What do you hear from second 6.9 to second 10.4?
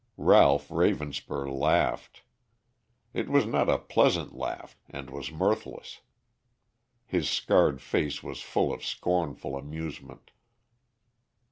His scarred face was full of scornful amusement.